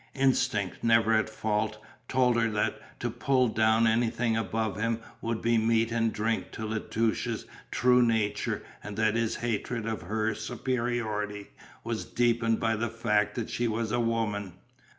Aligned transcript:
Instinct, 0.15 0.83
never 0.83 1.13
at 1.13 1.29
fault, 1.29 1.77
told 2.07 2.35
her 2.35 2.49
that 2.49 2.99
to 2.99 3.11
pull 3.11 3.47
down 3.49 3.85
anything 3.85 4.35
above 4.35 4.75
him 4.81 4.99
would 5.21 5.43
be 5.43 5.59
meat 5.59 5.91
and 5.91 6.11
drink 6.11 6.49
to 6.53 6.65
La 6.65 6.79
Touche's 6.79 7.45
true 7.69 8.01
nature 8.01 8.63
and 8.83 8.97
that 8.97 9.13
his 9.13 9.35
hatred 9.35 9.85
of 9.85 10.01
her 10.01 10.33
superiority 10.33 11.51
was 11.83 12.03
deepened 12.03 12.59
by 12.59 12.75
the 12.75 12.89
fact 12.89 13.35
that 13.35 13.51
she 13.51 13.67
was 13.67 13.91
a 13.91 13.99
woman. 13.99 14.53